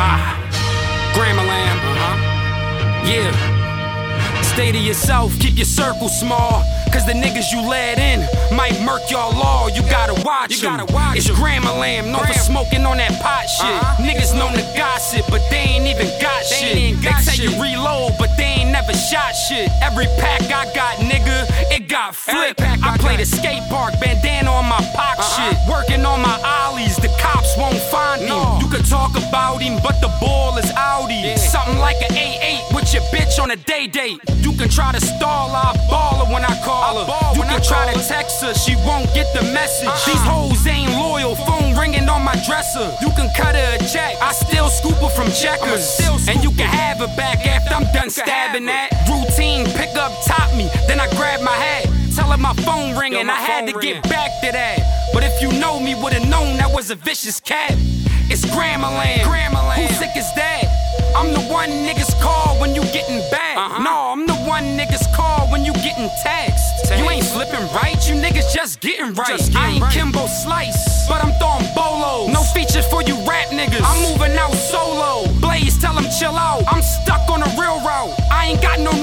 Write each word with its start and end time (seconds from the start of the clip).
Ah, 0.00 0.38
Grandma 1.12 1.42
Lamb. 1.42 1.78
Uh-huh. 1.82 3.02
Yeah. 3.04 4.42
Stay 4.42 4.70
to 4.72 4.78
yourself, 4.78 5.36
keep 5.40 5.56
your 5.56 5.66
circle 5.66 6.08
small. 6.08 6.62
Cause 6.92 7.04
the 7.04 7.12
niggas 7.12 7.52
you 7.52 7.60
let 7.68 7.98
in 7.98 8.24
might 8.56 8.80
murk 8.80 9.02
your 9.10 9.28
law. 9.34 9.66
You 9.68 9.82
gotta 9.90 10.14
watch 10.24 10.50
You 10.62 10.68
'em. 10.68 10.76
gotta 10.78 10.92
watch 10.92 11.16
It's 11.18 11.28
'em. 11.28 11.34
Grandma 11.36 11.72
Lamb, 11.74 12.10
known 12.12 12.24
for 12.24 12.32
smoking 12.38 12.86
on 12.86 12.96
that 12.96 13.12
pot 13.20 13.44
shit. 13.50 13.66
Uh-huh. 13.66 14.02
Niggas 14.02 14.32
known 14.38 14.54
to 14.54 14.64
gossip, 14.76 15.26
but 15.28 15.42
they 15.50 15.58
ain't 15.76 15.86
even 15.86 16.08
got 16.20 16.40
They 16.48 16.56
shit. 16.56 16.76
ain't 16.76 17.02
got 17.02 17.18
they 17.24 17.32
say 17.36 17.42
you 17.44 17.50
reload, 17.62 18.16
but 18.18 18.30
they 18.38 18.44
ain't 18.64 18.70
never 18.70 18.94
shot 18.94 19.34
shit. 19.36 19.68
Every 19.82 20.06
pack 20.18 20.42
I 20.50 20.64
got, 20.74 20.94
nigga, 21.10 21.36
it 21.76 21.88
got 21.88 22.14
flipped. 22.16 22.62
I 22.62 22.72
I 22.82 22.96
play 22.96 23.16
got. 23.16 23.20
the 23.20 23.26
skate 23.36 23.62
park, 23.68 23.92
bandana 24.00 24.50
on 24.50 24.64
my 24.66 24.80
pock 24.96 25.18
Uh-huh. 25.18 25.36
shit. 25.36 25.54
Working 25.68 26.06
on 26.06 26.22
my 26.22 26.27
talk 29.08 29.28
about 29.28 29.58
him, 29.62 29.78
but 29.82 30.00
the 30.00 30.08
ball 30.20 30.56
is 30.58 30.70
Audi. 30.76 31.14
Yeah. 31.14 31.36
Something 31.36 31.78
like 31.78 31.96
an 31.96 32.16
8-8 32.16 32.74
with 32.74 32.92
your 32.92 33.02
bitch 33.14 33.40
on 33.42 33.50
a 33.50 33.56
day 33.56 33.86
date. 33.86 34.20
You 34.38 34.52
can 34.52 34.68
try 34.68 34.92
to 34.92 35.00
stall, 35.00 35.50
ball 35.88 36.24
her 36.24 36.32
when 36.32 36.44
I 36.44 36.54
call 36.64 37.04
her. 37.04 37.36
you 37.36 37.42
can 37.42 37.60
I 37.60 37.60
try 37.60 37.92
to 37.92 38.00
text 38.06 38.42
her, 38.42 38.54
she 38.54 38.76
won't 38.86 39.12
get 39.14 39.26
the 39.34 39.42
message. 39.52 39.88
Uh-uh. 39.88 40.06
These 40.06 40.22
hoes 40.22 40.66
ain't 40.66 40.92
loyal, 40.92 41.34
phone 41.36 41.76
ringing 41.76 42.08
on 42.08 42.22
my 42.22 42.36
dresser. 42.46 42.92
You 43.00 43.10
can 43.16 43.28
cut 43.34 43.54
her 43.54 43.76
a 43.76 43.78
check, 43.92 44.16
I 44.20 44.32
still 44.32 44.68
scoop 44.68 44.96
her 44.96 45.10
from 45.10 45.30
checkers. 45.32 46.00
and 46.28 46.42
you 46.42 46.50
can 46.50 46.68
have 46.68 46.98
her 46.98 47.14
back 47.16 47.46
after 47.46 47.74
I'm 47.74 47.90
done 47.92 48.10
stabbing 48.10 48.66
that. 48.66 48.90
Routine, 49.08 49.66
pick 49.76 49.96
up, 49.96 50.12
top 50.24 50.54
me, 50.56 50.68
then 50.86 51.00
I 51.00 51.08
grab 51.16 51.40
my 51.40 51.52
hat. 51.52 51.86
Tell 52.14 52.30
her 52.32 52.36
my 52.38 52.54
phone 52.66 52.96
ringing, 52.98 53.26
my 53.26 53.34
I 53.34 53.36
had 53.36 53.68
to 53.68 53.76
ringing. 53.76 54.02
get 54.02 54.10
back 54.10 54.30
to 54.42 54.50
that. 54.50 54.80
But 55.12 55.22
if 55.22 55.40
you 55.40 55.52
know 55.60 55.78
me, 55.78 55.94
would've 55.94 56.28
known 56.28 56.56
that 56.58 56.72
was 56.72 56.90
a 56.90 56.96
vicious 56.96 57.38
cat. 57.38 57.76
It's 58.30 58.44
Grandma 58.44 58.90
Lamb. 58.90 59.26
Grandma 59.26 59.66
Lamb. 59.68 59.88
Who 59.88 59.94
sick 59.94 60.10
is 60.16 60.28
that? 60.34 60.64
I'm 61.16 61.32
the 61.32 61.40
one 61.48 61.70
niggas 61.70 62.12
call 62.20 62.60
when 62.60 62.74
you 62.74 62.82
getting 62.92 63.18
back. 63.30 63.56
Uh-huh. 63.56 63.82
No, 63.82 64.12
I'm 64.12 64.26
the 64.26 64.36
one 64.44 64.76
niggas 64.76 65.08
call 65.16 65.48
when 65.50 65.64
you 65.64 65.72
getting 65.72 66.10
taxed. 66.22 66.92
You 66.92 67.08
ain't 67.08 67.24
flipping 67.24 67.64
right, 67.72 67.96
you 68.06 68.14
niggas 68.14 68.52
just 68.52 68.80
getting 68.80 69.14
right. 69.14 69.28
Just 69.28 69.52
getting 69.52 69.56
I 69.56 69.72
ain't 69.72 69.82
right. 69.82 69.92
Kimbo 69.92 70.26
Slice, 70.26 71.08
but 71.08 71.24
I'm 71.24 71.32
throwing 71.40 71.72
bolos. 71.74 72.28
No 72.28 72.42
features 72.52 72.86
for 72.92 73.02
you 73.02 73.16
rap 73.24 73.48
niggas. 73.48 73.80
I'm 73.80 73.96
moving 74.12 74.36
out 74.36 74.52
solo. 74.52 75.26
Blaze, 75.40 75.78
tell 75.78 75.94
them 75.94 76.04
chill 76.20 76.36
out. 76.36 76.62
I'm 76.68 76.82
stuck 76.82 77.28
on 77.30 77.42
a 77.42 77.50
real 77.56 77.80
route. 77.80 78.12
I 78.30 78.52
ain't 78.52 78.60
got 78.60 78.78
no. 78.80 78.97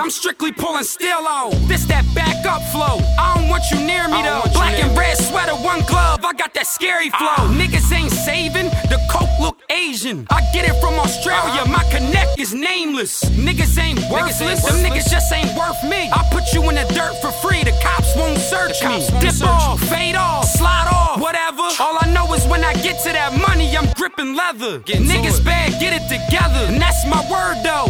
I'm 0.00 0.08
strictly 0.08 0.50
pulling 0.50 0.84
steel 0.84 1.28
out. 1.28 1.52
This 1.68 1.84
that 1.84 2.06
backup 2.14 2.62
flow. 2.72 3.04
I 3.20 3.36
don't 3.36 3.50
want 3.50 3.64
you 3.70 3.76
near 3.84 4.08
me 4.08 4.22
though. 4.22 4.48
Black 4.54 4.80
and 4.80 4.96
red 4.96 5.18
sweater, 5.18 5.52
one 5.52 5.82
glove. 5.84 6.24
I 6.24 6.32
got 6.32 6.54
that 6.54 6.66
scary 6.66 7.10
flow. 7.10 7.52
Niggas 7.52 7.92
ain't 7.92 8.10
saving. 8.10 8.72
The 8.88 8.96
coke 9.10 9.28
look 9.38 9.60
Asian. 9.68 10.26
I 10.30 10.40
get 10.54 10.64
it 10.64 10.80
from 10.80 10.94
Australia. 10.94 11.60
Uh-huh. 11.60 11.76
My 11.76 11.84
connect 11.92 12.40
is 12.40 12.54
nameless. 12.54 13.24
Niggas 13.36 13.76
ain't 13.76 14.00
worthless. 14.08 14.64
Them 14.64 14.80
worthless. 14.80 15.04
niggas 15.04 15.10
just 15.12 15.30
ain't 15.34 15.52
worth 15.52 15.84
me. 15.84 16.08
I 16.08 16.26
put 16.32 16.48
you 16.54 16.64
in 16.70 16.76
the 16.76 16.88
dirt 16.96 17.20
for 17.20 17.30
free. 17.44 17.62
The 17.62 17.76
cops 17.84 18.16
won't 18.16 18.38
search 18.38 18.80
cops 18.80 19.08
me. 19.08 19.12
won't 19.12 19.20
Dip 19.20 19.34
search 19.36 19.48
off, 19.48 19.80
fade 19.84 20.16
off, 20.16 20.46
slide 20.48 20.88
off, 20.88 21.20
whatever. 21.20 21.68
All 21.76 22.00
I 22.00 22.08
know 22.08 22.32
is 22.32 22.46
when 22.46 22.64
I 22.64 22.72
get 22.80 23.04
to 23.04 23.12
that 23.12 23.36
money, 23.36 23.76
I'm 23.76 23.92
gripping 23.92 24.34
leather. 24.34 24.78
Get 24.80 25.02
niggas 25.04 25.44
bad, 25.44 25.78
get 25.78 25.92
it 25.92 26.08
together. 26.08 26.72
And 26.72 26.80
that's 26.80 27.04
my 27.04 27.20
word 27.28 27.60
though. 27.62 27.89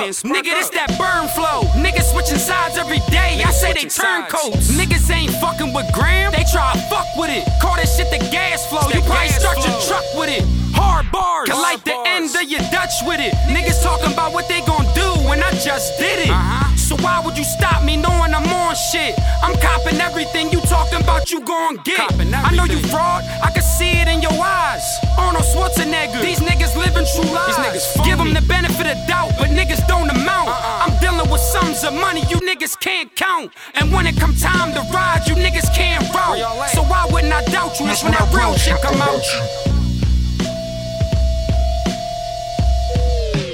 I 0.00 0.08
ain't 0.08 0.08
up. 0.08 0.08
even 0.08 0.14
spark 0.14 0.36
Nigga, 0.44 0.52
this 0.56 0.70
that 0.70 0.90
burn 0.98 1.28
flow. 1.36 1.60
Niggas 1.76 2.08
switching 2.12 2.38
sides 2.38 2.76
every 2.78 3.00
day. 3.10 3.42
I 3.44 3.50
say 3.52 3.72
they 3.72 3.88
switching 3.88 4.02
turn 4.02 4.22
coats. 4.30 4.72
Niggas 4.72 5.10
ain't 5.10 5.32
fucking 5.40 5.72
with 5.72 5.92
Gram. 5.92 6.32
They 6.32 6.44
try 6.50 6.72
to 6.72 6.80
fuck 6.88 7.06
with 7.16 7.30
it. 7.30 7.44
Call 7.60 7.76
that 7.76 7.88
shit 7.88 8.08
the 8.10 8.18
gas 8.30 8.66
flow. 8.66 8.88
You 8.90 9.00
probably 9.02 9.28
start 9.28 9.58
your 9.60 9.76
truck 9.84 10.04
with 10.16 10.30
it. 10.30 10.44
Hard 10.72 11.10
bars. 11.12 11.48
Can 11.48 11.60
light 11.60 11.84
the 11.84 11.96
end 12.06 12.30
of 12.34 12.46
your 12.48 12.62
Dutch 12.70 13.02
with 13.04 13.20
it. 13.20 13.34
Niggas 13.50 13.82
talking 13.82 14.12
about 14.12 14.32
what 14.32 14.48
they 14.48 14.60
gon' 14.64 14.86
do 14.94 15.08
when 15.28 15.42
I 15.42 15.50
just 15.60 15.98
did 15.98 16.26
it. 16.26 16.30
Uh-huh. 16.30 16.76
So 16.76 16.96
why 17.02 17.20
would 17.24 17.36
you 17.36 17.44
stop 17.44 17.84
me 17.84 17.96
knowing 17.96 18.34
I'm 18.34 18.46
on 18.46 18.74
shit? 18.74 19.14
I'm 19.42 19.54
copping 19.58 20.00
everything 20.00 20.50
you 20.50 20.60
talking 20.62 21.02
about 21.02 21.30
you 21.30 21.40
gon' 21.40 21.78
get. 21.84 22.00
I 22.00 22.50
know 22.54 22.64
you 22.64 22.78
fraud, 22.88 23.22
I 23.42 23.50
can 23.50 23.62
see 23.62 23.92
it 24.00 24.08
in 24.08 24.22
your 24.22 24.34
eyes. 24.34 24.82
Arnold 25.18 25.44
Schwarzenegger, 25.44 26.22
these 26.22 26.40
niggas 26.40 26.69
living 27.00 27.22
true 27.22 27.34
lives. 27.34 27.56
niggas 27.56 28.04
Give 28.04 28.18
them 28.18 28.34
the 28.34 28.42
benefit 28.42 28.86
of 28.86 28.96
doubt, 29.06 29.32
but 29.38 29.48
niggas 29.48 29.86
don't 29.86 30.10
amount. 30.10 30.48
Uh-uh. 30.48 30.86
I'm 30.86 31.00
dealing 31.00 31.30
with 31.30 31.40
sums 31.40 31.84
of 31.84 31.94
money 31.94 32.20
you 32.28 32.36
niggas 32.36 32.78
can't 32.80 33.14
count. 33.16 33.52
And 33.74 33.92
when 33.92 34.06
it 34.06 34.16
come 34.16 34.34
time 34.34 34.72
to 34.74 34.80
ride, 34.92 35.26
you 35.26 35.34
niggas 35.34 35.74
can't 35.74 36.02
route. 36.14 36.30
Where 36.30 36.38
y'all 36.38 36.62
at? 36.62 36.70
So 36.70 36.82
why 36.82 37.06
wouldn't 37.10 37.32
I 37.32 37.44
doubt 37.46 37.78
you? 37.80 37.86
That's 37.86 38.02
when 38.02 38.12
that 38.12 38.32
real 38.34 38.54
shit 38.56 38.80
come 38.82 39.00
out. 39.00 39.24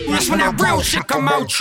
That's 0.09 0.31
when 0.31 0.39
that 0.39 0.61
real 0.61 0.81
shit 0.81 1.07
come 1.07 1.29
out. 1.29 1.53